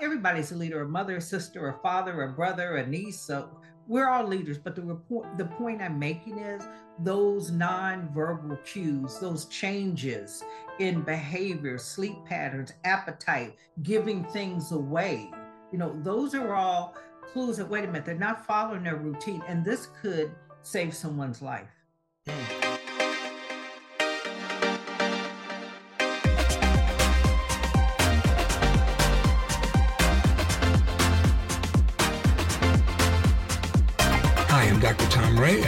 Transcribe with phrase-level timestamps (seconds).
[0.00, 3.20] everybody's a leader, a mother, a sister, a father, a brother, a niece.
[3.20, 3.48] So
[3.86, 4.58] we're all leaders.
[4.58, 6.62] But the report, the point I'm making is
[7.00, 10.42] those non-verbal cues, those changes
[10.78, 15.30] in behavior, sleep patterns, appetite, giving things away.
[15.72, 16.94] You know, those are all
[17.32, 20.30] clues that wait a minute, they're not following their routine, and this could
[20.62, 21.70] save someone's life.
[22.26, 22.61] Mm.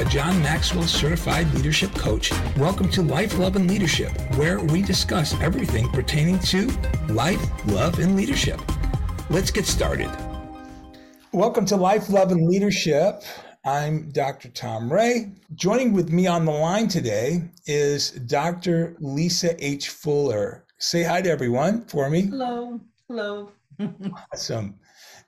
[0.04, 2.32] A John Maxwell certified leadership coach.
[2.56, 6.66] Welcome to Life, Love, and Leadership, where we discuss everything pertaining to
[7.08, 8.60] life, love, and leadership.
[9.30, 10.10] Let's get started.
[11.32, 13.22] Welcome to Life, Love, and Leadership.
[13.64, 14.48] I'm Dr.
[14.50, 15.32] Tom Ray.
[15.54, 18.96] Joining with me on the line today is Dr.
[19.00, 19.88] Lisa H.
[19.88, 20.66] Fuller.
[20.78, 22.22] Say hi to everyone for me.
[22.22, 22.80] Hello.
[23.08, 23.50] Hello.
[24.32, 24.74] awesome.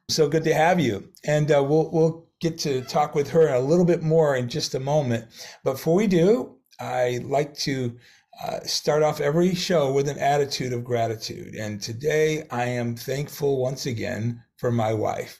[0.08, 1.12] So good to have you.
[1.24, 4.74] And uh, we'll, we'll get to talk with her a little bit more in just
[4.74, 5.27] a moment.
[5.64, 7.97] But before we do, I like to
[8.44, 11.55] uh, start off every show with an attitude of gratitude.
[11.55, 15.38] And today I am thankful once again for my wife.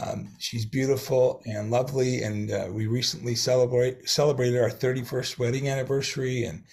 [0.00, 6.44] Um, she's beautiful and lovely, and uh, we recently celebrate celebrated our 31st wedding anniversary,
[6.44, 6.64] and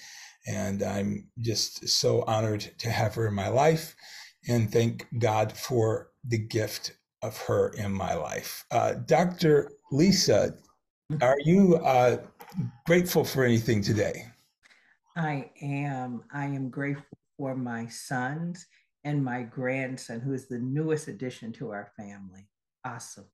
[0.48, 3.96] and I'm just so honored to have her in my life,
[4.48, 6.94] and thank God for the gift
[7.24, 8.66] of her in my life.
[8.70, 9.72] Uh, Dr.
[9.92, 10.56] Lisa,
[11.22, 12.18] are you uh,
[12.86, 14.26] grateful for anything today?
[15.16, 16.24] I am.
[16.34, 18.68] I am grateful for my sons
[19.04, 22.48] and my grandson, who is the newest addition to our family.
[22.86, 23.26] Awesome.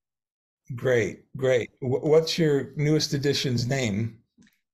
[0.75, 1.71] Great, great.
[1.81, 4.19] What's your newest addition's name?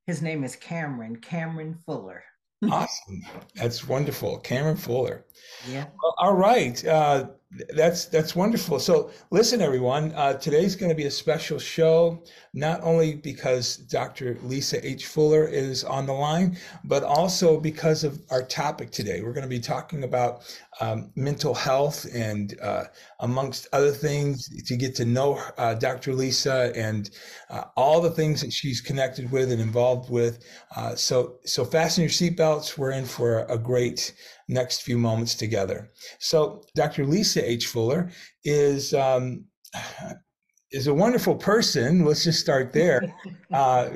[0.07, 2.23] His name is Cameron, Cameron Fuller.
[2.69, 3.21] awesome.
[3.55, 4.39] That's wonderful.
[4.39, 5.25] Cameron Fuller.
[5.69, 5.85] Yeah.
[6.17, 6.85] All right.
[6.85, 8.79] Uh, that's that's wonderful.
[8.79, 10.11] So listen, everyone.
[10.15, 14.37] Uh, today's going to be a special show, not only because Dr.
[14.41, 15.05] Lisa H.
[15.05, 19.21] Fuller is on the line, but also because of our topic today.
[19.21, 20.43] We're going to be talking about
[20.81, 22.85] um, mental health and, uh,
[23.21, 26.13] amongst other things, to get to know uh, Dr.
[26.13, 27.09] Lisa and
[27.49, 30.43] uh, all the things that she's connected with and involved with.
[30.75, 32.77] Uh, so so fasten your seatbelts.
[32.77, 34.13] We're in for a great
[34.47, 35.89] next few moments together.
[36.19, 37.05] So, Dr.
[37.05, 37.67] Lisa H.
[37.67, 38.11] Fuller
[38.43, 39.45] is um,
[40.75, 42.03] is a wonderful person.
[42.03, 43.01] Let's just start there.
[43.53, 43.89] Uh,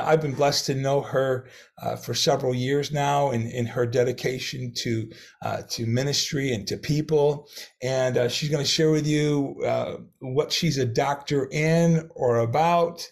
[0.00, 1.46] I've been blessed to know her
[1.80, 5.08] uh, for several years now in, in her dedication to
[5.42, 7.46] uh, to ministry and to people.
[7.80, 12.38] And uh, she's going to share with you uh, what she's a doctor in or
[12.38, 13.06] about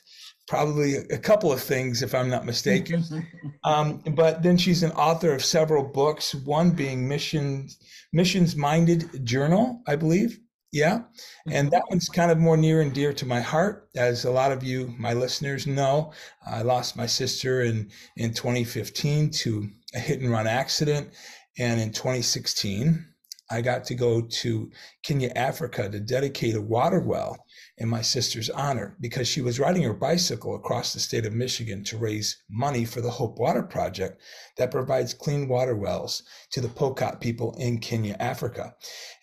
[0.53, 3.03] probably a couple of things, if I'm not mistaken.
[3.65, 7.79] um, but then she's an author of several books, one being Missions
[8.13, 10.39] Missions Minded Journal, I believe.
[10.71, 11.05] Yeah.
[11.47, 13.89] And that one's kind of more near and dear to my heart.
[13.97, 16.13] As a lot of you, my listeners know,
[16.47, 21.15] I lost my sister in, in 2015 to a hit and run accident.
[21.59, 23.07] And in 2016,
[23.51, 24.71] I got to go to
[25.03, 27.43] Kenya, Africa to dedicate a water well
[27.79, 31.83] in my sister's honor because she was riding her bicycle across the state of Michigan
[31.85, 34.21] to raise money for the Hope Water Project
[34.59, 38.75] that provides clean water wells to the Pokot people in Kenya, Africa.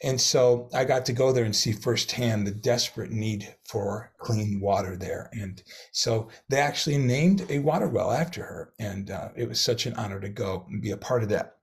[0.04, 4.60] And so I got to go there and see firsthand the desperate need for clean
[4.60, 5.30] water there.
[5.32, 5.62] And
[5.92, 8.74] so they actually named a water well after her.
[8.80, 11.58] And uh, it was such an honor to go and be a part of that.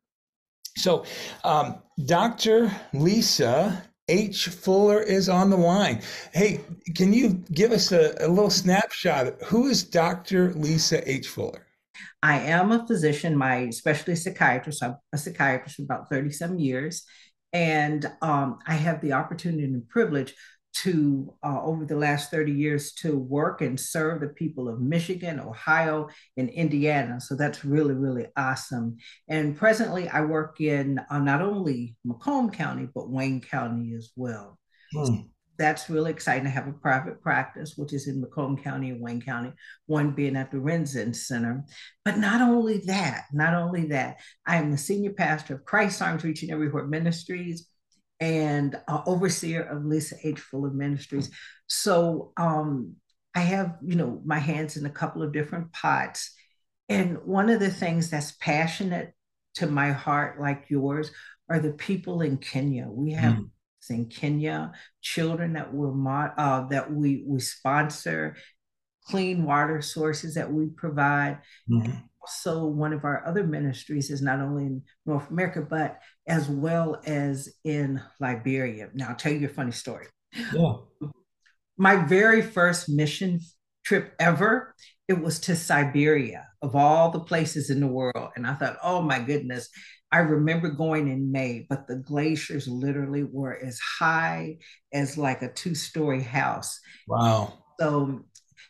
[0.76, 1.04] So,
[1.42, 2.70] um, Dr.
[2.92, 4.48] Lisa H.
[4.48, 6.00] Fuller is on the line.
[6.32, 6.60] Hey,
[6.94, 9.42] can you give us a, a little snapshot?
[9.44, 10.54] Who is Dr.
[10.54, 11.28] Lisa H.
[11.28, 11.66] Fuller?
[12.22, 14.82] I am a physician, my specialty psychiatrist.
[14.82, 17.04] I'm a psychiatrist for about 37 years.
[17.52, 20.34] And um, I have the opportunity and privilege
[20.82, 25.41] to uh, over the last 30 years to work and serve the people of Michigan,
[25.41, 27.20] Ohio, and Indiana.
[27.20, 28.98] So that's really, really awesome.
[29.28, 34.59] And presently, I work in uh, not only Macomb County, but Wayne County as well.
[34.92, 35.22] Hmm.
[35.59, 36.45] that's really exciting.
[36.45, 39.53] to have a private practice, which is in Macomb County and Wayne County,
[39.86, 41.65] one being at the Renzen Center.
[42.04, 46.22] But not only that, not only that, I am the senior pastor of Christ Arms
[46.22, 47.66] Reaching Everywhere Ministries
[48.21, 50.41] and uh, overseer of Lisa H.
[50.41, 51.30] Fuller Ministries.
[51.66, 52.95] So um,
[53.34, 56.34] I have, you know, my hands in a couple of different pots.
[56.89, 59.13] And one of the things that's passionate
[59.57, 61.10] to my heart, like yours,
[61.48, 62.86] are the people in Kenya.
[62.89, 63.51] We have mm.
[63.91, 65.92] in Kenya children that we're
[66.36, 68.36] uh, that we we sponsor,
[69.04, 71.39] clean water sources that we provide.
[71.71, 71.92] Mm-hmm.
[72.26, 77.00] Also one of our other ministries is not only in North America, but as well
[77.06, 78.88] as in Liberia.
[78.94, 80.06] Now, I'll tell you a funny story.
[80.52, 80.74] Yeah.
[81.78, 83.40] My very first mission
[83.84, 84.74] trip ever,
[85.06, 88.30] it was to Siberia, of all the places in the world.
[88.34, 89.68] And I thought, oh my goodness,
[90.10, 94.58] I remember going in May, but the glaciers literally were as high
[94.92, 96.80] as like a two story house.
[97.06, 97.52] Wow.
[97.78, 98.24] So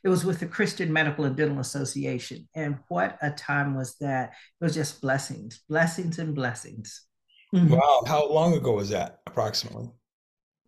[0.06, 2.48] it was with the Christian Medical and Dental Association.
[2.54, 4.34] And what a time was that!
[4.60, 7.02] It was just blessings, blessings, and blessings.
[7.52, 7.74] Mm-hmm.
[7.74, 8.04] Wow.
[8.06, 9.90] How long ago was that approximately?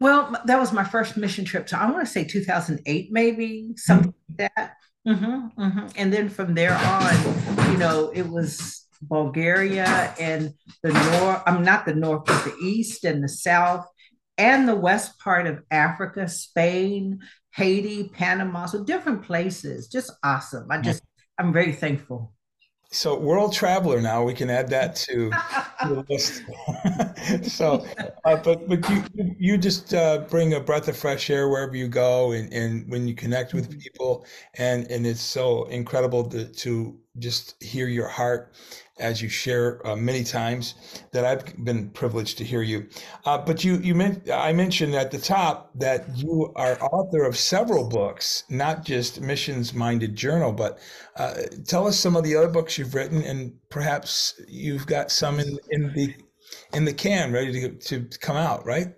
[0.00, 1.68] Well, that was my first mission trip.
[1.68, 4.42] So I want to say 2008, maybe something mm-hmm.
[4.42, 4.74] like that.
[5.06, 5.86] Mm-hmm, mm-hmm.
[5.94, 10.52] And then from there on, you know, it was Bulgaria and
[10.82, 13.86] the north, I'm not the north, but the east and the south
[14.36, 17.20] and the west part of Africa, Spain,
[17.58, 19.88] Haiti, Panama, so different places.
[19.88, 20.70] Just awesome.
[20.70, 21.02] I just,
[21.38, 22.32] I'm very thankful.
[22.90, 25.30] So world traveler now we can add that to,
[25.84, 26.42] the list.
[27.52, 27.84] so,
[28.24, 29.04] uh, but but you
[29.38, 33.06] you just uh, bring a breath of fresh air wherever you go, and, and when
[33.06, 33.78] you connect with mm-hmm.
[33.80, 34.24] people,
[34.54, 38.54] and and it's so incredible to to just hear your heart
[38.98, 40.74] as you share uh, many times
[41.12, 42.88] that I've been privileged to hear you.
[43.24, 47.36] Uh, but you, you meant, I mentioned at the top that you are author of
[47.36, 50.78] several books, not just Missions Minded Journal, but
[51.16, 51.34] uh,
[51.66, 55.58] tell us some of the other books you've written, and perhaps you've got some in,
[55.70, 56.14] in the
[56.72, 58.94] in the can ready to, to come out, right?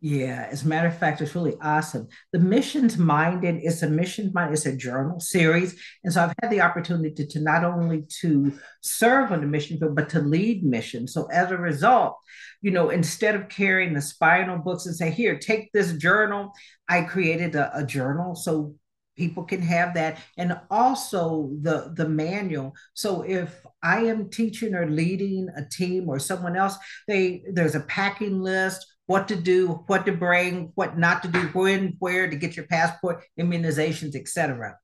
[0.00, 2.06] Yeah, as a matter of fact, it's really awesome.
[2.32, 5.80] The Missions Minded is a mission mind, it's a journal series.
[6.04, 9.78] And so I've had the opportunity to, to not only to serve on the mission
[9.78, 11.12] field, but to lead missions.
[11.12, 12.16] So as a result,
[12.62, 16.52] you know, instead of carrying the spinal books and say, here, take this journal,
[16.88, 18.36] I created a, a journal.
[18.36, 18.74] So
[19.16, 24.88] people can have that and also the the manual so if i am teaching or
[24.88, 26.76] leading a team or someone else
[27.08, 31.40] they there's a packing list what to do, what to bring, what not to do,
[31.54, 34.76] when, where to get your passport, immunizations, etc.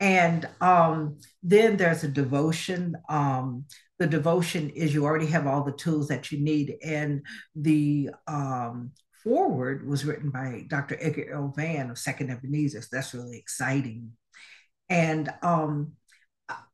[0.00, 2.96] And um, then there's a devotion.
[3.08, 3.66] Um,
[4.00, 6.74] the devotion is you already have all the tools that you need.
[6.84, 8.90] And the um,
[9.22, 10.98] foreword was written by Dr.
[11.00, 11.54] Edgar L.
[11.56, 12.82] Vann of Second Ebenezer.
[12.82, 14.10] So that's really exciting.
[14.88, 15.92] And um,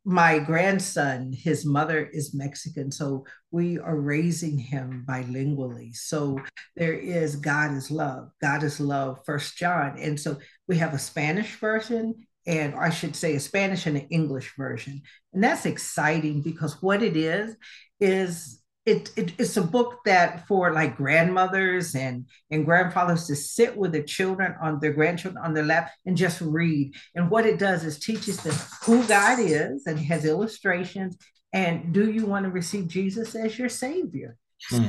[0.04, 5.96] my grandson, his mother is Mexican, so we are raising him bilingually.
[5.96, 6.38] So
[6.76, 10.38] there is God is love, God is love, First John, and so
[10.68, 15.00] we have a Spanish version, and I should say a Spanish and an English version,
[15.32, 17.56] and that's exciting because what it is
[17.98, 23.74] is it, it, it's a book that for like grandmothers and and grandfathers to sit
[23.76, 26.94] with the children on their grandchildren on their lap and just read.
[27.14, 31.16] And what it does is teaches them who god is and has illustrations
[31.52, 34.36] and do you want to receive jesus as your savior?
[34.70, 34.88] Hmm.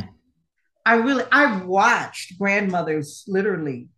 [0.86, 3.90] i really i've watched grandmothers literally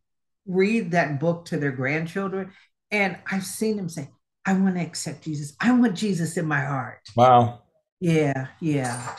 [0.48, 2.52] read that book to their grandchildren
[2.90, 4.10] and i've seen them say
[4.46, 5.56] i want to accept jesus.
[5.60, 7.02] I want jesus in my heart.
[7.16, 7.64] Wow.
[8.00, 9.16] Yeah yeah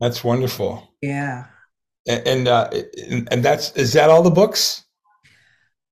[0.00, 0.94] that's wonderful.
[1.02, 1.46] Yeah.
[2.06, 2.70] And and, uh,
[3.30, 4.84] and that's is that all the books?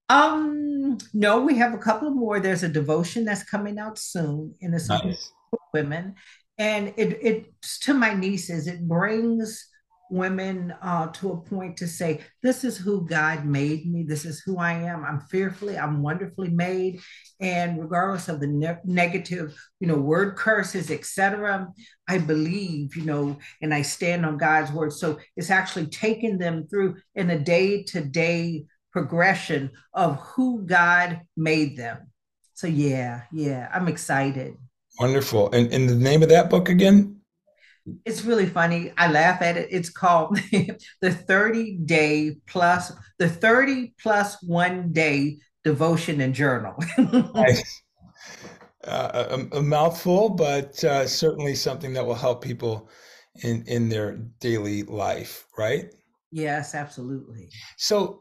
[0.08, 2.40] Um, no, we have a couple more.
[2.40, 5.32] There's a devotion that's coming out soon in the nice.
[5.74, 6.14] women,
[6.58, 8.68] and it it's to my nieces.
[8.68, 9.66] It brings
[10.10, 14.04] women uh, to a point to say, This is who God made me.
[14.04, 15.04] This is who I am.
[15.04, 17.00] I'm fearfully, I'm wonderfully made.
[17.40, 21.68] And regardless of the ne- negative, you know, word curses, etc.,
[22.08, 24.92] I believe, you know, and I stand on God's word.
[24.92, 31.20] So it's actually taking them through in a day to day progression of who God
[31.36, 32.10] made them.
[32.54, 34.54] So, yeah, yeah, I'm excited.
[34.98, 35.50] Wonderful.
[35.52, 37.15] And, and the name of that book again?
[38.04, 38.92] It's really funny.
[38.96, 39.68] I laugh at it.
[39.70, 40.36] It's called
[41.00, 46.74] the 30 day plus the 30 plus one day devotion and journal.
[47.34, 47.82] nice.
[48.84, 52.88] uh, a, a, mouthful, but uh, certainly something that will help people
[53.42, 55.92] in in their daily life, right?
[56.30, 57.48] Yes, absolutely.
[57.76, 58.20] So,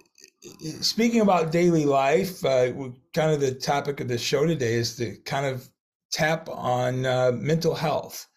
[0.82, 2.72] speaking about daily life, uh,
[3.14, 5.70] kind of the topic of the show today is to kind of
[6.12, 8.28] tap on uh, mental health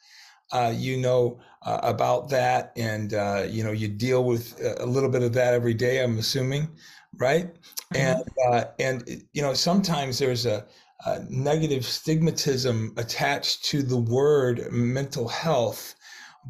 [0.53, 5.11] uh, you know uh, about that, and uh, you know you deal with a little
[5.11, 6.03] bit of that every day.
[6.03, 6.69] I'm assuming,
[7.17, 7.47] right?
[7.47, 7.97] Mm-hmm.
[7.97, 10.67] And uh, and you know sometimes there's a,
[11.07, 15.95] a, negative stigmatism attached to the word mental health,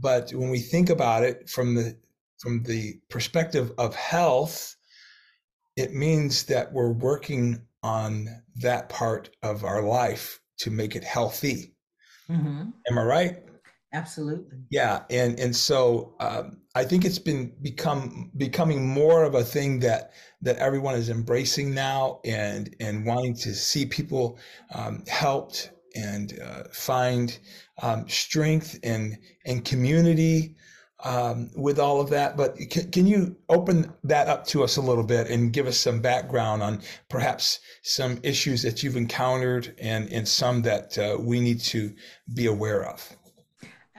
[0.01, 1.97] but when we think about it from the
[2.39, 4.77] from the perspective of health,
[5.77, 11.75] it means that we're working on that part of our life to make it healthy.
[12.31, 12.71] Mm-hmm.
[12.91, 13.48] Am I right?
[13.93, 14.59] Absolutely.
[14.71, 19.81] Yeah, and and so um, I think it's been become becoming more of a thing
[19.81, 24.39] that that everyone is embracing now, and and wanting to see people
[24.75, 27.39] um, helped and uh, find
[27.83, 29.17] um, strength and
[29.47, 30.55] and community
[31.05, 32.37] um, with all of that.
[32.37, 35.79] But can, can you open that up to us a little bit and give us
[35.79, 41.41] some background on perhaps some issues that you've encountered and and some that uh, we
[41.41, 41.95] need to
[42.35, 43.17] be aware of?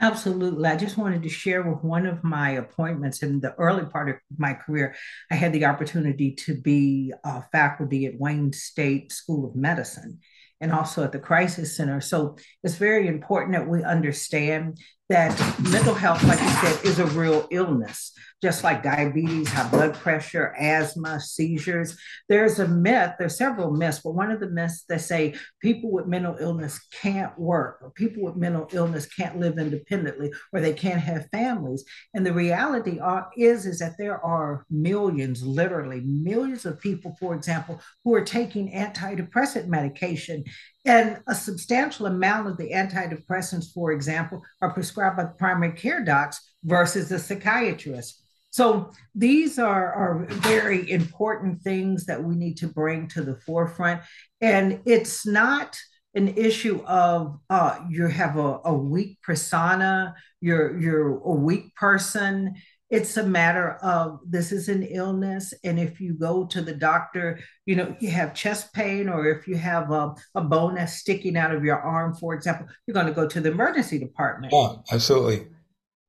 [0.02, 0.66] Absolutely.
[0.66, 4.16] I just wanted to share with one of my appointments in the early part of
[4.38, 4.94] my career.
[5.30, 10.20] I had the opportunity to be a faculty at Wayne State School of Medicine
[10.58, 12.00] and also at the Crisis Center.
[12.00, 14.78] So it's very important that we understand
[15.10, 19.92] that mental health, like you said, is a real illness, just like diabetes, high blood
[19.92, 21.98] pressure, asthma, seizures.
[22.28, 26.06] There's a myth, there's several myths, but one of the myths that say people with
[26.06, 31.00] mental illness can't work, or people with mental illness can't live independently, or they can't
[31.00, 31.84] have families.
[32.14, 37.34] And the reality are, is, is that there are millions, literally millions of people, for
[37.34, 40.44] example, who are taking antidepressant medication
[40.84, 46.40] and a substantial amount of the antidepressants, for example, are prescribed by primary care docs
[46.64, 48.22] versus the psychiatrist.
[48.50, 54.02] So these are, are very important things that we need to bring to the forefront.
[54.40, 55.78] And it's not
[56.14, 62.54] an issue of uh, you have a, a weak persona, you're you're a weak person
[62.90, 67.40] it's a matter of this is an illness and if you go to the doctor
[67.64, 71.36] you know you have chest pain or if you have a, a bone that's sticking
[71.36, 74.52] out of your arm for example you're going to go to the emergency department.
[74.52, 75.46] Yeah absolutely.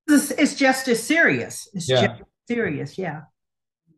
[0.08, 1.70] It's, it's just as serious.
[1.74, 2.08] It's yeah.
[2.08, 3.22] just serious yeah.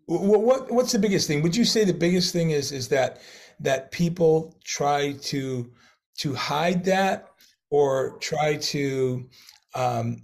[0.05, 1.41] What, what what's the biggest thing?
[1.41, 3.21] Would you say the biggest thing is is that
[3.61, 5.71] that people try to
[6.19, 7.29] to hide that
[7.69, 9.27] or try to
[9.75, 10.21] um,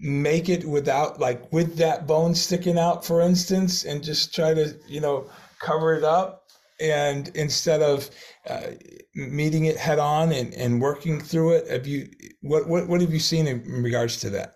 [0.00, 4.74] make it without like with that bone sticking out for instance and just try to
[4.88, 5.28] you know
[5.60, 6.42] cover it up.
[6.80, 8.10] And instead of
[8.48, 8.72] uh,
[9.14, 12.08] meeting it head on and, and working through it have you
[12.40, 14.54] what, what what have you seen in regards to that?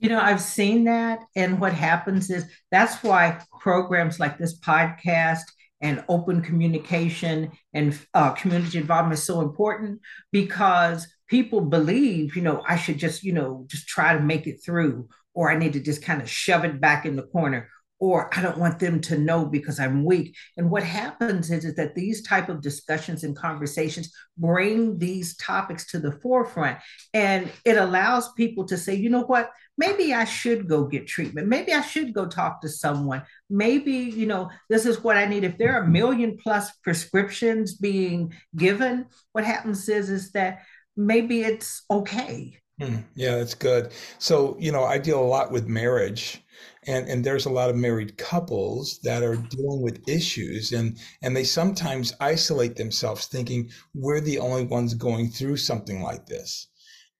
[0.00, 5.44] You know i've seen that and what happens is that's why programs like this podcast
[5.80, 10.00] and open communication and uh, community involvement is so important
[10.30, 14.62] because people believe, you know, I should just, you know, just try to make it
[14.62, 18.28] through, or I need to just kind of shove it back in the corner, or
[18.36, 20.36] I don't want them to know because I'm weak.
[20.58, 25.86] And what happens is, is that these type of discussions and conversations bring these topics
[25.92, 26.76] to the forefront.
[27.14, 31.48] And it allows people to say, you know what, maybe I should go get treatment.
[31.48, 33.22] Maybe I should go talk to someone.
[33.48, 35.44] Maybe, you know, this is what I need.
[35.44, 40.58] If there are a million plus prescriptions being given, what happens is, is that
[40.96, 42.58] maybe it's okay.
[42.80, 42.96] Hmm.
[43.14, 43.92] Yeah, that's good.
[44.18, 46.42] So, you know, I deal a lot with marriage
[46.86, 51.36] and and there's a lot of married couples that are dealing with issues and and
[51.36, 56.68] they sometimes isolate themselves thinking we're the only ones going through something like this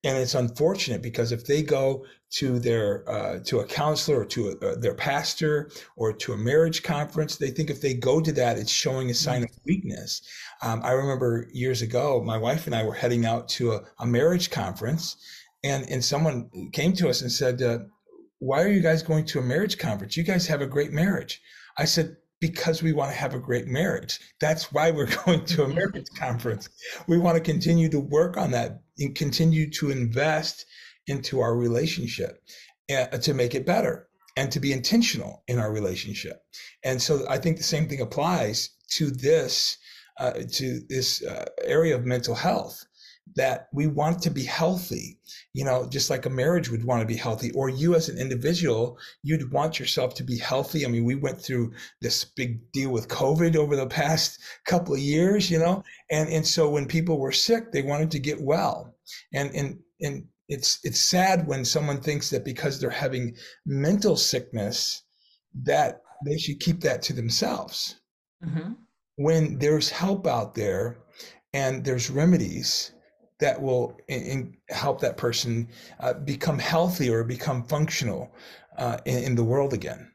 [0.05, 4.49] and it's unfortunate because if they go to their uh, to a counselor or to
[4.49, 8.33] a, uh, their pastor or to a marriage conference they think if they go to
[8.33, 10.23] that it's showing a sign of weakness.
[10.63, 14.07] Um, i remember years ago my wife and i were heading out to a, a
[14.07, 15.17] marriage conference
[15.63, 17.79] and and someone came to us and said uh,
[18.43, 20.17] why are you guys going to a marriage conference?
[20.17, 21.41] You guys have a great marriage.
[21.79, 24.19] I said because we want to have a great marriage.
[24.41, 26.69] That's why we're going to a marriage conference.
[27.07, 30.67] We want to continue to work on that and continue to invest
[31.07, 32.43] into our relationship
[32.91, 36.43] uh, to make it better and to be intentional in our relationship.
[36.85, 39.79] And so I think the same thing applies to this
[40.19, 42.85] uh, to this uh, area of mental health
[43.35, 45.19] that we want to be healthy
[45.55, 48.19] you know just like a marriage would want to be healthy or you as an
[48.19, 50.85] individual you'd want yourself to be healthy.
[50.85, 55.01] I mean we went through this big deal with covid over the past couple of
[55.01, 58.95] years you know and and so when people were sick they wanted to get well.
[59.33, 63.37] And and and it's it's sad when someone thinks that because they're having
[63.67, 65.03] mental sickness
[65.65, 67.97] that they should keep that to themselves.
[68.45, 68.73] Mm-hmm.
[69.17, 70.99] when there's help out there
[71.53, 72.91] and there's remedies
[73.43, 75.69] that will in, in help that person
[75.99, 78.33] uh, become healthy or become functional
[78.79, 80.11] uh, in, in, the world again.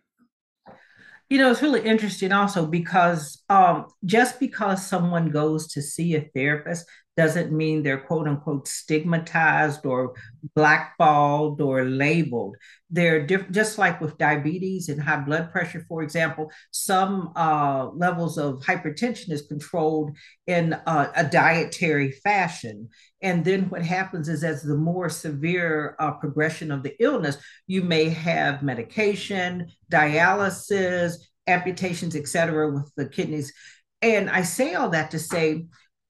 [1.29, 6.21] You know, it's really interesting also because um, just because someone goes to see a
[6.33, 6.85] therapist
[7.17, 10.13] doesn't mean they're quote unquote stigmatized or
[10.55, 12.55] blackballed or labeled.
[12.89, 18.37] They're diff- just like with diabetes and high blood pressure, for example, some uh, levels
[18.37, 20.11] of hypertension is controlled
[20.45, 22.87] in uh, a dietary fashion.
[23.21, 27.81] And then what happens is, as the more severe uh, progression of the illness, you
[27.81, 31.15] may have medication, dialysis,
[31.47, 33.51] amputations, et cetera, with the kidneys.
[34.01, 35.65] And I say all that to say,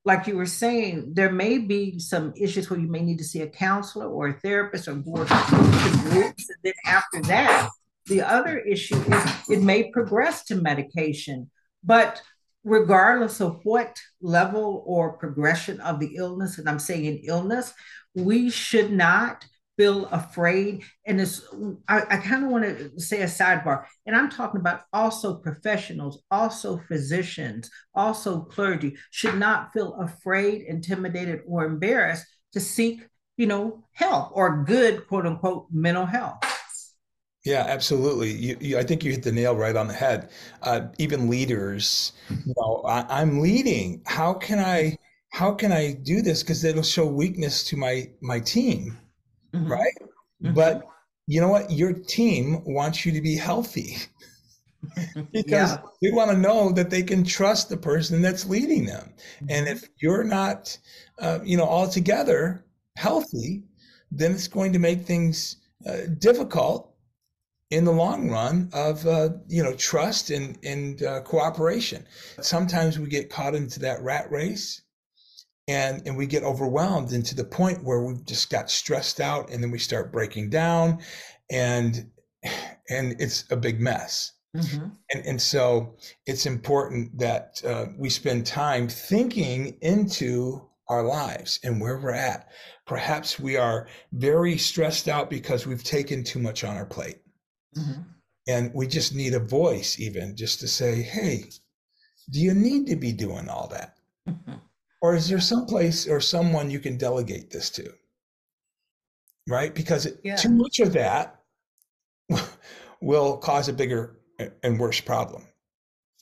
[0.08, 3.42] like you were saying, there may be some issues where you may need to see
[3.42, 6.50] a counselor or a therapist or to groups.
[6.50, 7.70] And then after that,
[8.06, 11.52] the other issue is it may progress to medication.
[11.84, 12.22] But
[12.64, 17.74] regardless of what level or progression of the illness, and I'm saying illness,
[18.16, 19.46] we should not
[19.78, 20.84] feel afraid.
[21.06, 21.48] And it's,
[21.88, 26.82] I, kind of want to say a sidebar, and I'm talking about also professionals, also
[26.88, 33.08] physicians, also clergy should not feel afraid, intimidated, or embarrassed to seek,
[33.38, 36.40] you know, help or good, quote unquote, mental health.
[37.46, 38.32] Yeah, absolutely.
[38.32, 40.32] You, you, I think you hit the nail right on the head.
[40.64, 44.02] Uh, even leaders, you know, I, I'm leading.
[44.06, 44.98] How can I?
[45.32, 46.42] How can I do this?
[46.44, 48.98] Because it'll show weakness to my my team
[49.58, 49.72] mm-hmm.
[49.72, 49.94] right?
[50.44, 50.54] Mm-hmm.
[50.54, 50.88] But
[51.28, 51.72] you know what?
[51.72, 53.98] Your team wants you to be healthy
[55.32, 55.78] because yeah.
[56.02, 59.14] they want to know that they can trust the person that's leading them.
[59.36, 59.46] Mm-hmm.
[59.50, 60.78] And if you're not,
[61.20, 63.64] uh, you know, altogether healthy,
[64.12, 66.94] then it's going to make things uh, difficult
[67.70, 72.06] in the long run of uh, you know trust and and uh, cooperation.
[72.42, 74.82] Sometimes we get caught into that rat race
[75.68, 79.50] and and we get overwhelmed and to the point where we just got stressed out
[79.50, 81.00] and then we start breaking down
[81.52, 82.10] and
[82.90, 84.34] and it's a big mess.
[84.56, 84.88] Mm-hmm.
[85.14, 91.82] and and so it's important that uh, we spend time thinking into our lives and
[91.82, 92.48] where we're at.
[92.88, 97.18] Perhaps we are very stressed out because we've taken too much on our plate.
[97.78, 98.02] Mm-hmm.
[98.48, 101.52] and we just need a voice even just to say hey
[102.32, 103.98] do you need to be doing all that?
[104.28, 104.54] Mm-hmm
[105.02, 107.92] or is there some place or someone you can delegate this to?
[109.48, 109.74] Right?
[109.74, 110.36] Because yeah.
[110.36, 111.40] too much of that
[113.02, 114.20] will cause a bigger
[114.64, 115.44] and worse problem.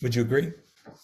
[0.01, 0.51] Would you agree?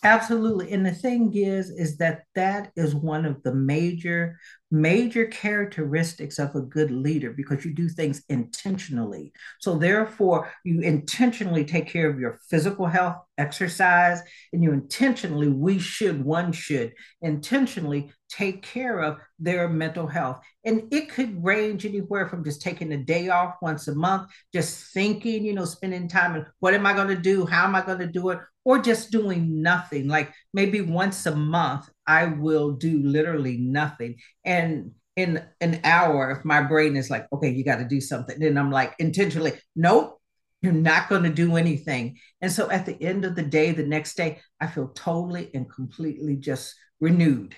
[0.03, 0.71] Absolutely.
[0.71, 4.37] And the thing is, is that that is one of the major,
[4.71, 9.33] major characteristics of a good leader because you do things intentionally.
[9.59, 14.21] So therefore, you intentionally take care of your physical health, exercise,
[14.53, 20.41] and you intentionally, we should, one should intentionally take care of their mental health.
[20.63, 24.93] And it could range anywhere from just taking a day off once a month, just
[24.93, 27.45] thinking, you know, spending time and what am I going to do?
[27.45, 28.39] How am I going to do it?
[28.63, 30.07] Or just doing nothing.
[30.07, 34.17] Like maybe once a month, I will do literally nothing.
[34.43, 38.39] And in an hour, if my brain is like, okay, you got to do something,
[38.39, 40.19] then I'm like intentionally, nope,
[40.61, 42.17] you're not going to do anything.
[42.39, 45.69] And so at the end of the day, the next day, I feel totally and
[45.69, 47.55] completely just renewed.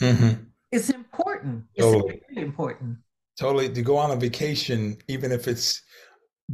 [0.00, 0.44] Mm-hmm.
[0.70, 1.64] It's important.
[1.74, 2.22] It's totally.
[2.30, 2.98] really important.
[3.38, 3.68] Totally.
[3.68, 5.82] To go on a vacation, even if it's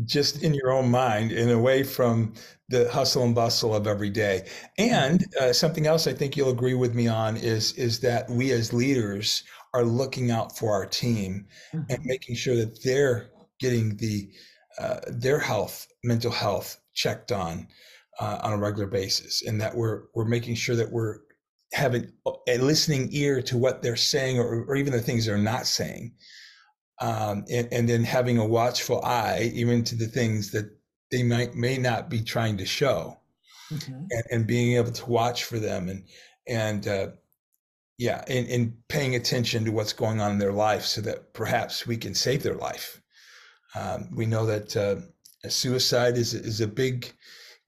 [0.04, 2.34] just in your own mind and away from
[2.68, 4.46] the hustle and bustle of every day.
[4.76, 8.52] And uh, something else I think you'll agree with me on is is that we
[8.52, 9.42] as leaders
[9.74, 11.90] are looking out for our team mm-hmm.
[11.90, 14.30] and making sure that they're getting the
[14.78, 17.66] uh, their health, mental health checked on
[18.20, 21.18] uh, on a regular basis, and that we're we're making sure that we're
[21.72, 22.10] having
[22.48, 26.14] a listening ear to what they're saying or, or even the things they're not saying.
[27.00, 30.68] Um, and, and, then having a watchful eye even to the things that
[31.10, 33.16] they might may not be trying to show
[33.72, 34.04] mm-hmm.
[34.10, 36.04] and, and, being able to watch for them and
[36.48, 37.08] and uh,
[37.98, 41.86] yeah and, and, paying attention to what's going on in their life so that perhaps
[41.86, 43.00] we can save their life
[43.74, 44.96] um, we know that uh,
[45.48, 47.12] suicide is is a big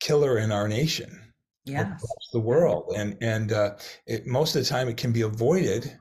[0.00, 1.32] killer in our nation
[1.64, 1.96] yeah
[2.32, 3.74] the world and and uh,
[4.06, 5.98] it, most of the time it can be avoided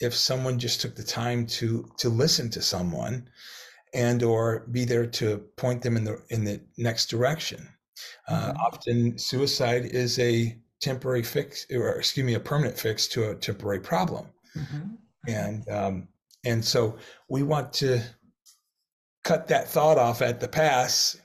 [0.00, 3.28] if someone just took the time to to listen to someone
[3.92, 7.68] and or be there to point them in the in the next direction
[8.28, 8.56] uh, mm-hmm.
[8.58, 13.80] often suicide is a temporary fix or excuse me a permanent fix to a temporary
[13.80, 14.26] problem
[14.56, 14.88] mm-hmm.
[15.28, 16.08] and um,
[16.44, 16.96] and so
[17.28, 18.00] we want to
[19.22, 21.16] cut that thought off at the pass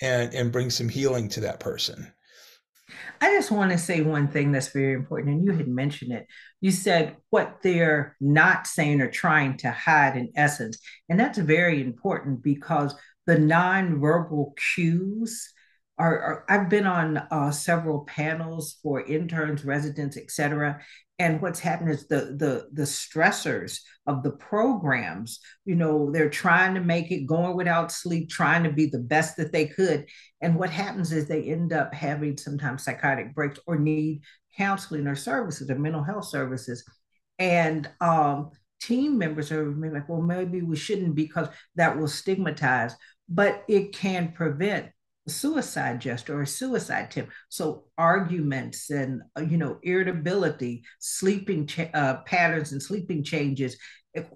[0.00, 2.12] and and bring some healing to that person
[3.20, 6.26] I just want to say one thing that's very important, and you had mentioned it.
[6.60, 10.78] You said what they're not saying or trying to hide in essence.
[11.08, 12.94] And that's very important because
[13.26, 15.52] the nonverbal cues
[15.98, 20.80] are, are I've been on uh, several panels for interns, residents, et cetera.
[21.20, 26.74] And what's happened is the the the stressors of the programs, you know, they're trying
[26.74, 30.06] to make it going without sleep, trying to be the best that they could.
[30.40, 34.22] And what happens is they end up having sometimes psychotic breaks or need
[34.56, 36.84] counseling or services or mental health services.
[37.40, 42.94] And um, team members are like, well, maybe we shouldn't because that will stigmatize,
[43.28, 44.90] but it can prevent
[45.28, 47.28] suicide gesture or a suicide tip.
[47.48, 53.76] So arguments and uh, you know irritability, sleeping cha- uh, patterns and sleeping changes.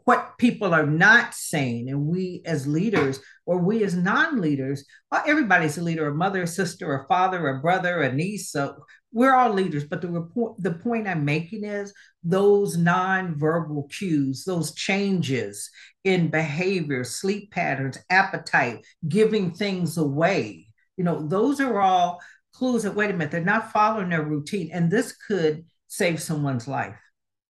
[0.04, 4.84] What people are not saying, and we as leaders or we as non-leaders,
[5.26, 8.52] everybody's a leader, a mother, a sister, a father, a brother, a niece.
[8.52, 9.84] So we're all leaders.
[9.84, 15.70] But the report, the point I'm making is those non-verbal cues, those changes
[16.04, 20.68] in behavior, sleep patterns, appetite, giving things away
[21.02, 24.70] you know, those are all clues that, wait a minute, they're not following their routine.
[24.72, 26.94] And this could save someone's life.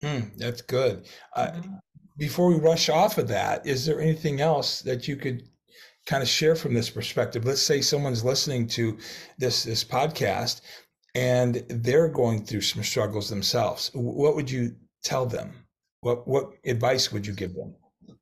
[0.03, 1.07] Mm, that's good.
[1.37, 1.75] Uh, mm-hmm.
[2.17, 5.43] Before we rush off of that, is there anything else that you could
[6.07, 7.45] kind of share from this perspective?
[7.45, 8.97] Let's say someone's listening to
[9.37, 10.63] this this podcast
[11.15, 13.91] and they're going through some struggles themselves.
[13.93, 15.53] What would you tell them?
[16.01, 17.75] What what advice would you give them?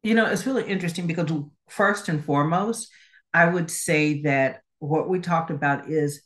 [0.03, 1.31] You know, it's really interesting because
[1.69, 2.91] first and foremost,
[3.33, 6.23] I would say that what we talked about is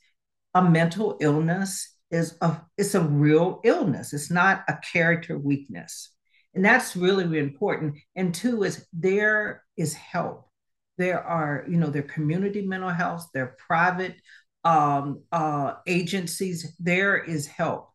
[0.54, 4.12] a mental illness is a it's a real illness.
[4.12, 6.10] It's not a character weakness.
[6.54, 7.96] And that's really, really important.
[8.14, 10.48] And two is there is help.
[10.96, 14.14] There are, you know, their community mental health, their private
[14.62, 16.76] um, uh, agencies.
[16.78, 17.90] There is help.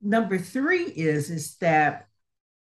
[0.00, 2.06] Number three is is that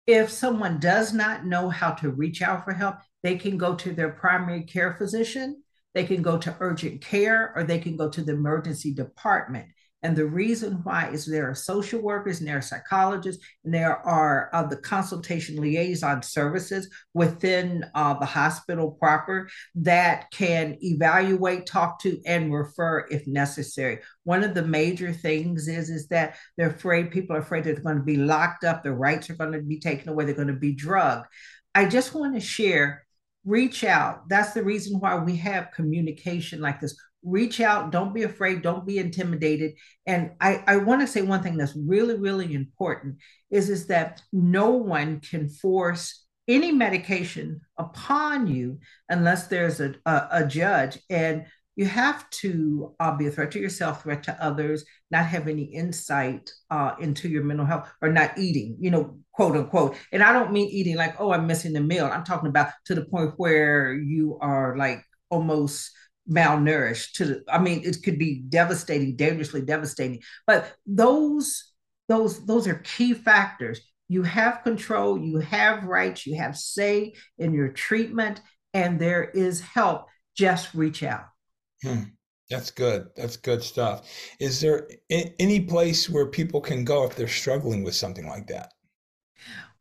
[0.08, 3.92] if someone does not know how to reach out for help, they can go to
[3.92, 5.64] their primary care physician
[5.96, 9.66] they can go to urgent care or they can go to the emergency department.
[10.04, 13.98] And the reason why is there are social workers and there are psychologists and there
[14.06, 22.00] are uh, the consultation liaison services within uh, the hospital proper that can evaluate, talk
[22.02, 23.98] to, and refer if necessary.
[24.26, 27.98] One of the major things is, is that they're afraid, people are afraid they're going
[27.98, 30.54] to be locked up, their rights are going to be taken away, they're going to
[30.54, 31.26] be drugged.
[31.74, 33.05] I just want to share
[33.46, 34.28] reach out.
[34.28, 36.98] That's the reason why we have communication like this.
[37.24, 37.92] Reach out.
[37.92, 38.62] Don't be afraid.
[38.62, 39.74] Don't be intimidated.
[40.06, 43.18] And I, I want to say one thing that's really, really important
[43.50, 48.80] is, is that no one can force any medication upon you
[49.10, 51.00] unless there's a, a, a judge.
[51.10, 55.48] And you have to uh, be a threat to yourself, threat to others, not have
[55.48, 59.96] any insight uh, into your mental health, or not eating, you know, quote unquote.
[60.12, 62.06] And I don't mean eating like, oh, I'm missing the meal.
[62.06, 65.92] I'm talking about to the point where you are like almost
[66.30, 67.14] malnourished.
[67.14, 70.22] To the, I mean, it could be devastating, dangerously devastating.
[70.48, 71.74] But those
[72.08, 73.82] those those are key factors.
[74.08, 78.40] You have control, you have rights, you have say in your treatment,
[78.74, 80.06] and there is help.
[80.38, 81.26] Just reach out.
[81.86, 82.04] Hmm.
[82.50, 83.08] That's good.
[83.16, 84.08] That's good stuff.
[84.40, 88.72] Is there any place where people can go if they're struggling with something like that?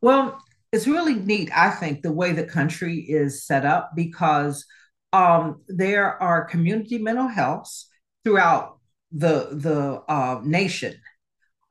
[0.01, 0.41] Well,
[0.71, 4.65] it's really neat, I think, the way the country is set up because
[5.13, 7.87] um, there are community mental healths
[8.23, 8.79] throughout
[9.11, 10.99] the the uh, nation,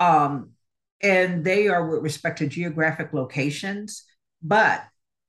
[0.01, 0.53] um,
[1.03, 4.05] and they are with respect to geographic locations,
[4.43, 4.83] but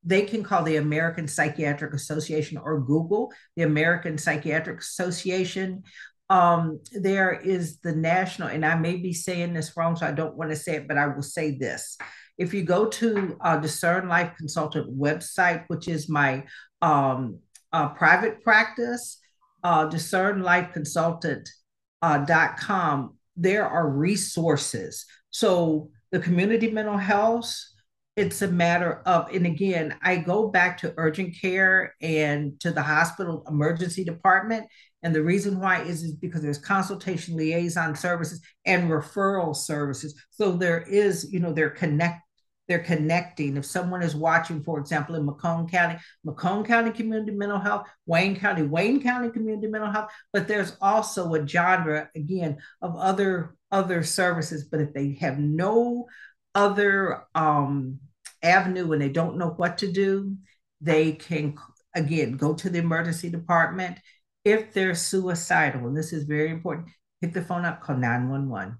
[0.05, 5.83] they can call the American Psychiatric Association or Google the American Psychiatric Association.
[6.29, 10.35] Um, there is the national, and I may be saying this wrong, so I don't
[10.35, 11.97] want to say it, but I will say this.
[12.37, 16.43] If you go to uh, Discern Life Consultant website, which is my
[16.81, 17.39] um,
[17.71, 19.19] uh, private practice,
[19.63, 21.45] uh, discernlifeconsultant.com,
[22.01, 25.05] uh, there are resources.
[25.29, 27.53] So the community mental health,
[28.15, 32.81] it's a matter of, and again, I go back to urgent care and to the
[32.81, 34.67] hospital emergency department.
[35.03, 40.15] And the reason why is, is because there's consultation liaison services and referral services.
[40.29, 42.21] So there is, you know, they're connect,
[42.69, 43.57] they're connecting.
[43.57, 48.39] If someone is watching, for example, in Macomb County, Macomb County Community Mental Health, Wayne
[48.39, 54.03] County, Wayne County Community Mental Health, but there's also a genre again of other other
[54.03, 54.69] services.
[54.71, 56.07] But if they have no
[56.55, 57.99] other um,
[58.41, 60.35] avenue and they don't know what to do,
[60.81, 61.55] they can
[61.93, 63.99] again go to the emergency department.
[64.43, 66.87] If they're suicidal, and this is very important,
[67.21, 68.77] pick the phone up, call 911.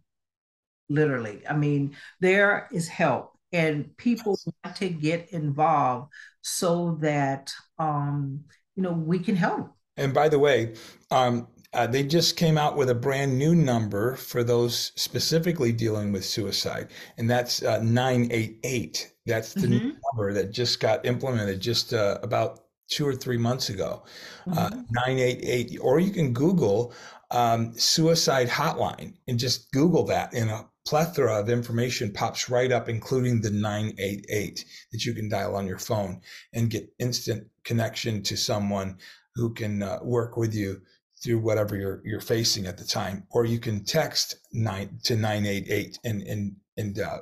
[0.90, 1.42] Literally.
[1.50, 6.12] I mean, there is help and people want to get involved
[6.42, 8.42] so that um,
[8.76, 9.72] you know we can help.
[9.98, 10.74] And by the way,
[11.10, 16.12] um, uh, they just came out with a brand new number for those specifically dealing
[16.12, 19.12] with suicide, and that's uh, 988.
[19.26, 19.90] That's the mm-hmm.
[20.14, 24.04] number that just got implemented just uh, about two or three months ago.
[24.50, 24.82] Uh, mm-hmm.
[24.92, 26.94] 988, or you can Google
[27.32, 32.88] um, suicide hotline and just Google that, and a plethora of information pops right up,
[32.88, 36.22] including the 988 that you can dial on your phone
[36.54, 38.98] and get instant connection to someone
[39.34, 40.82] who can uh, work with you
[41.24, 45.46] through whatever you're you're facing at the time, or you can text nine to nine
[45.46, 47.20] eight eight and and and uh,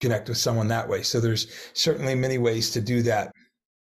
[0.00, 1.02] connect with someone that way.
[1.02, 3.32] So there's certainly many ways to do that.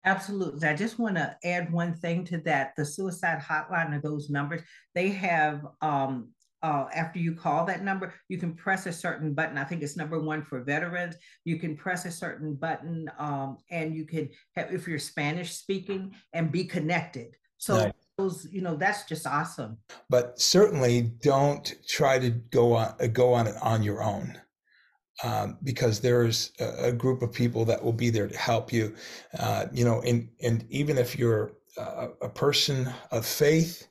[0.05, 0.67] Absolutely.
[0.67, 2.73] I just want to add one thing to that.
[2.77, 4.63] The suicide hotline or those numbers,
[4.95, 6.31] they have um,
[6.63, 9.59] uh, after you call that number, you can press a certain button.
[9.59, 11.17] I think it's number one for veterans.
[11.45, 16.15] You can press a certain button um, and you can have, if you're Spanish speaking,
[16.33, 17.37] and be connected.
[17.59, 19.79] So nice those, you know, that's just awesome.
[20.09, 24.39] But certainly don't try to go on go on it on your own.
[25.23, 28.95] Um, because there's a, a, group of people that will be there to help you.
[29.39, 33.87] Uh, you know, and and even if you're a, a person of faith,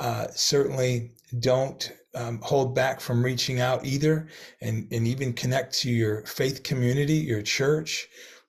[0.00, 4.28] uh, certainly don't um, hold back from reaching out either,
[4.60, 8.06] and and even connect to your faith community, your church,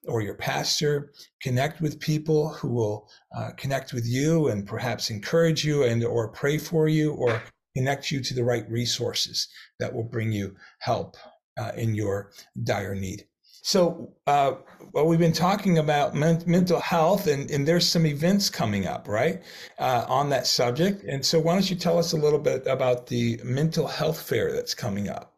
[0.08, 1.12] or your pastor
[1.42, 6.28] connect with people who will uh, connect with you and perhaps encourage you and or
[6.28, 7.42] pray for you or
[7.76, 11.16] connect you to the right resources that will bring you help
[11.58, 12.30] uh, in your
[12.64, 14.52] dire need so uh,
[14.92, 19.06] well we've been talking about men- mental health and, and there's some events coming up
[19.06, 19.42] right
[19.78, 23.06] uh, on that subject and so why don't you tell us a little bit about
[23.06, 25.34] the mental health fair that's coming up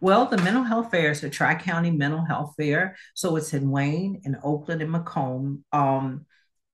[0.00, 2.96] well, the mental health fair is a Tri County Mental Health Fair.
[3.14, 5.64] So it's in Wayne, in Oakland, and Macomb.
[5.72, 6.26] Um,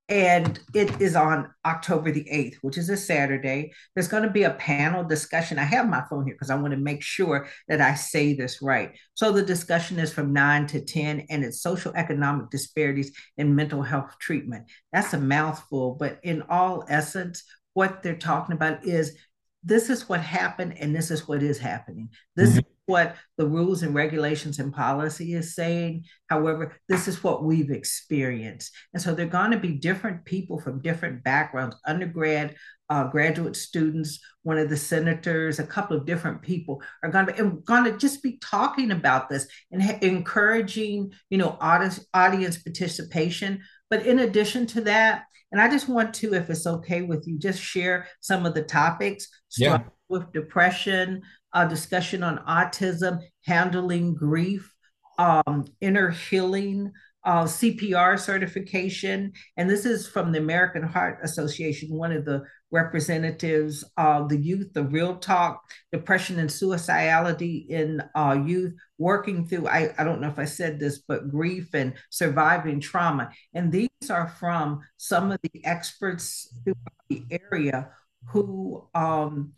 [0.09, 3.73] and it is on October the 8th, which is a Saturday.
[3.95, 5.59] There's going to be a panel discussion.
[5.59, 8.61] I have my phone here because I want to make sure that I say this
[8.61, 8.93] right.
[9.14, 13.83] So the discussion is from 9 to 10, and it's social economic disparities in mental
[13.83, 14.71] health treatment.
[14.93, 19.17] That's a mouthful, but in all essence, what they're talking about is
[19.62, 22.11] this is what happened and this is what is happening.
[22.37, 22.74] This mm-hmm.
[22.87, 26.05] What the rules and regulations and policy is saying.
[26.29, 28.73] However, this is what we've experienced.
[28.92, 32.57] And so they're going to be different people from different backgrounds, undergrad,
[32.90, 37.33] uh, graduate students, one of the senators, a couple of different people are going to
[37.33, 42.59] be going to just be talking about this and ha- encouraging, you know, audience, audience
[42.59, 43.62] participation.
[43.88, 47.38] But in addition to that, and I just want to, if it's okay with you,
[47.38, 49.29] just share some of the topics.
[49.57, 49.85] Yeah.
[50.14, 51.22] With depression,
[51.53, 54.72] a discussion on autism, handling grief,
[55.18, 56.92] um, inner healing,
[57.24, 59.33] uh, CPR certification.
[59.57, 64.72] And this is from the American Heart Association, one of the representatives of the youth,
[64.72, 70.29] the real talk, depression and suicidality in uh, youth, working through, I, I don't know
[70.29, 73.31] if I said this, but grief and surviving trauma.
[73.53, 77.90] And these are from some of the experts throughout the area
[78.27, 79.53] who um,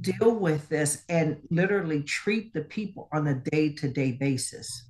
[0.00, 4.84] deal with this and literally treat the people on a day to day basis.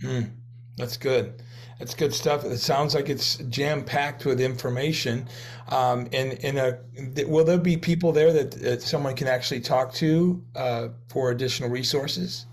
[0.00, 0.30] Mm.
[0.78, 1.42] That's good.
[1.78, 2.44] That's good stuff.
[2.44, 5.28] It sounds like it's jam packed with information.
[5.68, 6.78] Um, and in a,
[7.26, 11.68] will there be people there that, that someone can actually talk to uh, for additional
[11.68, 12.46] resources?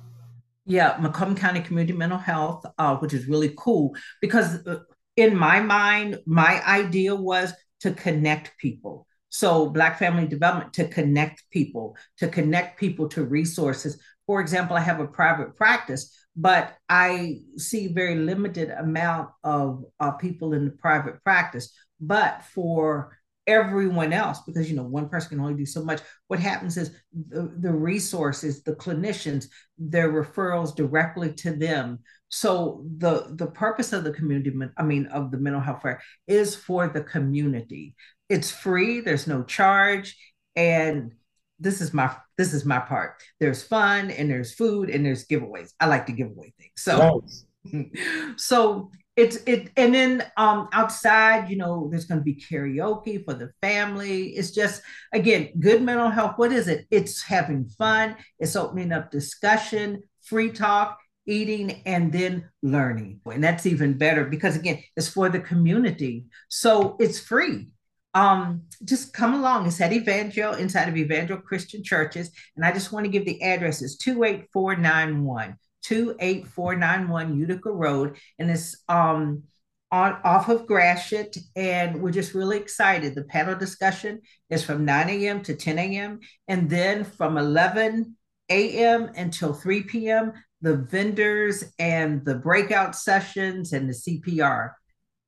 [0.65, 4.79] Yeah, Macomb County Community Mental Health, uh, which is really cool because uh,
[5.15, 9.07] in my mind, my idea was to connect people.
[9.37, 13.99] So, Black Family Development to connect people, to connect people to resources.
[14.27, 20.11] For example, I have a private practice, but I see very limited amount of uh,
[20.11, 21.73] people in the private practice.
[21.99, 23.17] But for
[23.47, 26.91] everyone else, because you know one person can only do so much, what happens is
[27.29, 31.99] the, the resources, the clinicians, their referrals directly to them.
[32.29, 36.55] So the the purpose of the community, I mean, of the mental health fair, is
[36.55, 37.95] for the community.
[38.29, 39.01] It's free.
[39.01, 40.17] There's no charge,
[40.55, 41.13] and
[41.59, 43.21] this is my this is my part.
[43.39, 45.71] There's fun and there's food and there's giveaways.
[45.79, 46.71] I like to give away things.
[46.77, 47.23] So
[48.37, 53.51] so it's it and then um outside, you know, there's gonna be karaoke for the
[53.61, 54.29] family.
[54.29, 54.81] It's just
[55.13, 56.33] again good mental health.
[56.37, 56.85] What is it?
[56.91, 63.21] It's having fun, it's opening up discussion, free talk, eating and then learning.
[63.25, 66.25] And that's even better because again, it's for the community.
[66.49, 67.67] So it's free
[68.15, 69.67] um, just come along.
[69.67, 72.31] It's at Evangel, inside of Evangel Christian Churches.
[72.55, 78.17] And I just want to give the addresses 28491, 28491 Utica Road.
[78.39, 79.43] And it's um,
[79.91, 83.15] on off of Gratiot, and we're just really excited.
[83.15, 85.41] The panel discussion is from 9 a.m.
[85.43, 86.19] to 10 a.m.
[86.47, 88.15] and then from 11
[88.49, 89.11] a.m.
[89.15, 90.33] until 3 p.m.
[90.61, 94.71] the vendors and the breakout sessions and the CPR.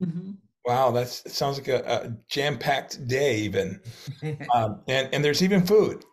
[0.03, 0.31] Mm-hmm.
[0.65, 3.79] Wow, that sounds like a, a jam-packed day, even.
[4.53, 6.03] um, and and there's even food.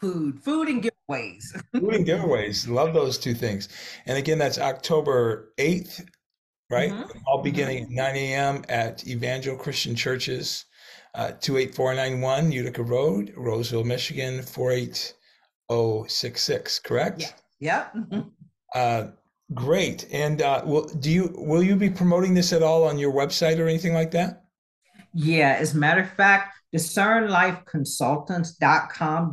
[0.00, 1.62] Food, food and giveaways.
[1.72, 2.68] food giveaways.
[2.68, 3.68] Love those two things.
[4.06, 6.06] And again, that's October 8th
[6.72, 6.90] right?
[6.90, 7.18] Mm-hmm.
[7.26, 7.44] All mm-hmm.
[7.44, 8.64] beginning at 9 a.m.
[8.68, 10.64] at Evangel Christian Churches,
[11.14, 17.20] uh, 28491 Utica Road, Roseville, Michigan, 48066, correct?
[17.20, 17.28] Yeah.
[17.60, 17.86] Yeah.
[17.94, 18.20] Mm-hmm.
[18.74, 19.08] Uh,
[19.54, 20.08] great.
[20.10, 23.58] And uh, will do you will you be promoting this at all on your website
[23.58, 24.44] or anything like that?
[25.14, 29.30] Yeah, as a matter of fact, discernlifeconsultants.com,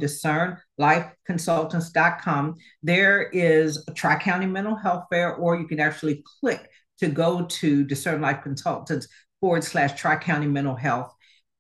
[0.79, 2.55] discernlifeconsultants.com.
[2.83, 7.45] There is a Tri County Mental Health Fair, or you can actually click to go
[7.45, 9.07] to Discern Life Consultants
[9.39, 11.11] forward slash Tri County Mental Health.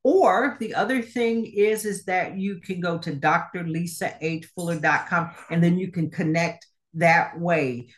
[0.03, 5.91] Or the other thing is, is that you can go to drlisahfuller.com and then you
[5.91, 7.89] can connect that way.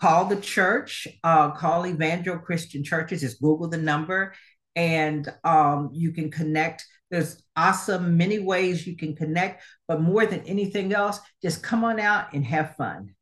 [0.00, 4.34] Call the church, uh, call Evangel Christian Churches, just Google the number,
[4.74, 6.84] and um, you can connect.
[7.10, 12.00] There's awesome many ways you can connect, but more than anything else, just come on
[12.00, 13.14] out and have fun.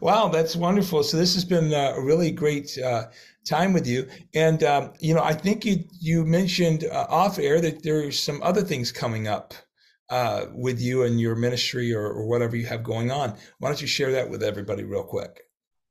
[0.00, 1.04] Wow, that's wonderful.
[1.04, 3.06] So this has been uh, a really great uh,
[3.46, 4.08] time with you.
[4.34, 8.42] And um, you know, I think you you mentioned uh, off air that there's some
[8.42, 9.54] other things coming up
[10.10, 13.36] uh, with you and your ministry or, or whatever you have going on.
[13.58, 15.40] Why don't you share that with everybody real quick?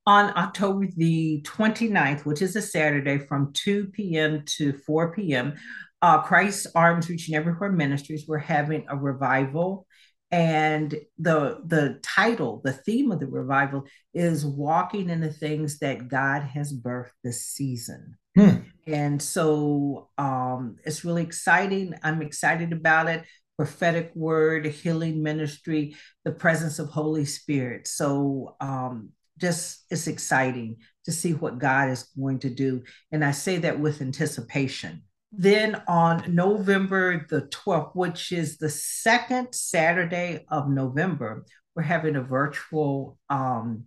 [0.06, 4.44] On October the 29th, which is a Saturday from 2 p.m.
[4.58, 5.54] to 4 p.m.,
[6.02, 9.86] uh, Christ Arms Reaching Everywhere Ministries, we're having a revival
[10.32, 16.08] and the the title the theme of the revival is walking in the things that
[16.08, 18.16] god has birthed this season.
[18.38, 18.60] Hmm.
[18.88, 21.94] and so um it's really exciting.
[22.02, 23.26] I'm excited about it.
[23.58, 27.88] Prophetic word healing ministry the presence of holy spirit.
[27.88, 32.84] So um just it's exciting to see what god is going to do.
[33.12, 39.54] And i say that with anticipation then on November the 12th, which is the second
[39.54, 43.86] Saturday of November, we're having a virtual um,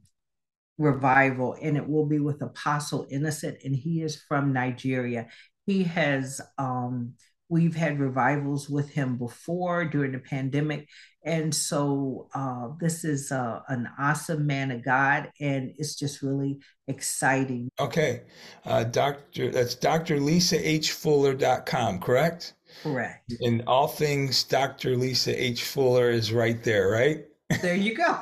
[0.79, 5.29] revival, and it will be with Apostle Innocent, and he is from Nigeria.
[5.67, 7.15] He has um,
[7.49, 10.89] We've had revivals with him before during the pandemic.
[11.25, 16.61] And so uh, this is uh, an awesome man of God, and it's just really
[16.87, 17.71] exciting.
[17.81, 18.25] Okay.
[18.65, 19.51] Uh, Dr.
[19.51, 22.53] That's drlisahfuller.com, correct?
[22.83, 23.33] Correct.
[23.41, 24.97] And all things Dr.
[24.97, 25.65] Lisa H.
[25.65, 27.25] Fuller is right there, right?
[27.61, 28.19] There you go.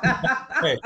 [0.57, 0.77] okay.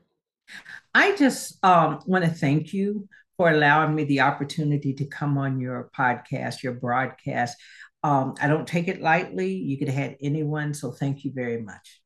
[0.96, 5.62] I just um, want to thank you for allowing me the opportunity to come on
[5.62, 7.56] your podcast, your broadcast.
[8.04, 9.54] Um, I don't take it lightly.
[9.54, 12.02] You could have had anyone, so thank you very much.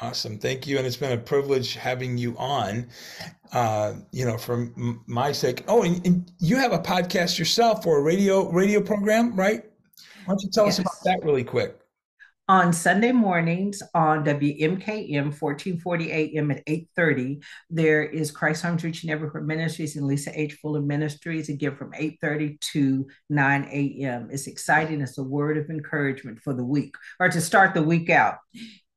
[0.00, 2.86] Awesome, thank you, and it's been a privilege having you on.
[3.52, 5.64] Uh, you know, for m- my sake.
[5.66, 9.64] Oh, and, and, you have a podcast yourself or a radio radio program, right?
[10.24, 10.78] Why don't you tell yes.
[10.78, 11.79] us about that really quick?
[12.50, 17.40] On Sunday mornings on WMKM 1440 AM at 8:30.
[17.70, 20.54] There is Christ Arms Reaching Neighborhood Ministries and Lisa H.
[20.54, 24.30] Fuller Ministries again from 8:30 to 9 a.m.
[24.32, 25.00] It's exciting.
[25.00, 28.38] It's a word of encouragement for the week or to start the week out.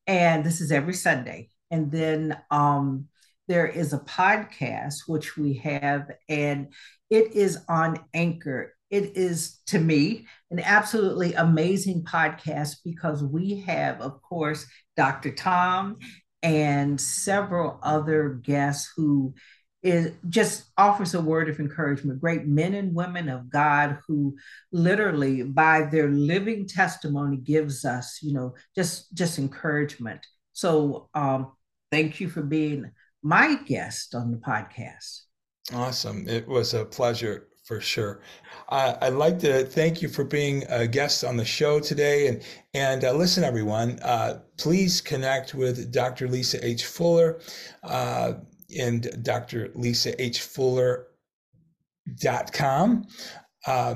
[0.07, 1.51] And this is every Sunday.
[1.69, 3.07] And then um,
[3.47, 6.73] there is a podcast which we have, and
[7.11, 8.73] it is on Anchor.
[8.93, 15.34] It is to me an absolutely amazing podcast because we have, of course, Dr.
[15.34, 15.97] Tom
[16.43, 19.34] and several other guests who
[19.82, 22.21] is just offers a word of encouragement.
[22.21, 24.36] Great men and women of god who
[24.71, 30.21] literally by their living testimony gives us you know just just encouragement.
[30.51, 31.53] So um
[31.91, 32.91] thank you for being
[33.23, 35.21] my guest on the podcast.
[35.73, 36.27] Awesome.
[36.27, 38.21] It was a pleasure for sure.
[38.69, 42.28] I'd like to thank you for being a guest on the show today.
[42.28, 42.41] And,
[42.73, 46.28] and uh, listen, everyone, uh, please connect with Dr.
[46.28, 46.86] Lisa H.
[46.86, 47.39] Fuller
[47.84, 48.34] uh,
[48.78, 49.72] and Dr.
[49.76, 50.41] Lisa H.
[50.41, 51.07] Fuller.com.
[53.66, 53.95] Uh,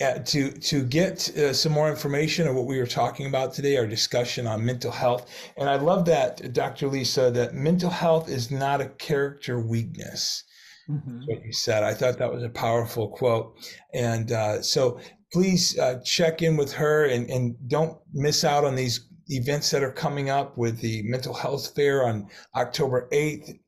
[0.00, 3.76] uh, to to get uh, some more information on what we were talking about today,
[3.76, 5.28] our discussion on mental health.
[5.56, 6.86] And I love that, Dr.
[6.86, 10.44] Lisa, that mental health is not a character weakness.
[10.90, 11.20] Mm-hmm.
[11.26, 13.56] What you said, I thought that was a powerful quote.
[13.92, 18.74] And uh, so, please uh, check in with her and, and don't miss out on
[18.74, 22.26] these events that are coming up with the mental health fair on
[22.56, 23.58] October 8th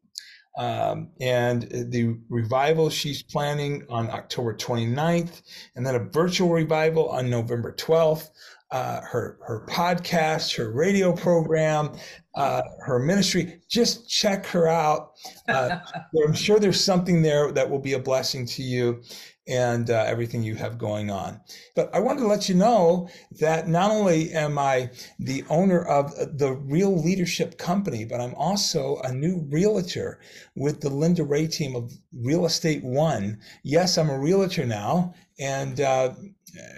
[0.59, 5.43] um, and the revival she's planning on October 29th,
[5.77, 8.31] and then a virtual revival on November 12th.
[8.73, 11.91] Uh, her her podcast, her radio program,
[12.37, 13.61] uh, her ministry.
[13.69, 15.13] Just check her out.
[15.49, 15.81] Uh,
[16.25, 19.03] I'm sure there's something there that will be a blessing to you
[19.51, 21.41] and uh, everything you have going on.
[21.75, 23.09] But I wanted to let you know
[23.41, 28.99] that not only am I the owner of the Real Leadership Company, but I'm also
[29.03, 30.21] a new realtor
[30.55, 33.41] with the Linda Ray team of Real Estate One.
[33.65, 36.15] Yes, I'm a realtor now, and uh,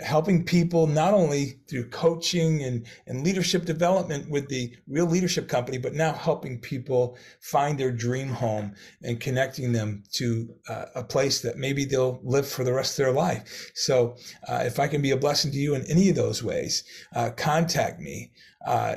[0.04, 5.78] helping people not only through coaching and, and leadership development with the real leadership company
[5.78, 11.40] but now helping people find their dream home and connecting them to uh, a place
[11.40, 13.70] that maybe they'll live for the rest of their life.
[13.74, 14.16] So
[14.48, 17.30] uh, if i can be a blessing to you in any of those ways uh,
[17.30, 18.32] contact me
[18.66, 18.96] uh,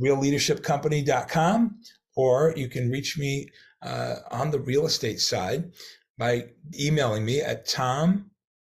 [0.00, 1.78] realleadershipcompany.com
[2.16, 3.48] or you can reach me
[3.82, 5.70] uh, on the real estate side
[6.18, 6.44] by
[6.78, 8.30] emailing me at tom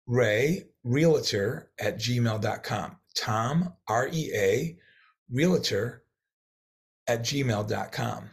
[0.06, 2.96] ray realtor at gmail.com.
[3.14, 4.78] Tom, R E A,
[5.30, 6.02] realtor
[7.06, 8.30] at gmail.com.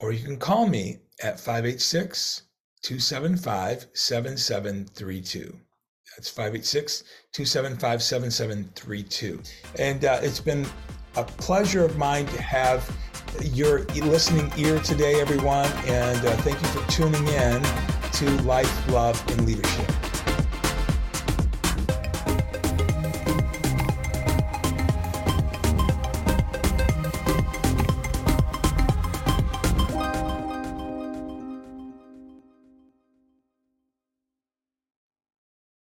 [0.00, 2.42] Or you can call me at 586
[2.82, 5.58] 275 7732.
[6.16, 9.42] That's 586 275 7732.
[9.78, 10.66] And uh, it's been
[11.16, 12.94] a pleasure of mine to have
[13.42, 15.70] your listening ear today, everyone.
[15.86, 17.62] And uh, thank you for tuning in
[18.12, 20.05] to Life, Love, and Leadership.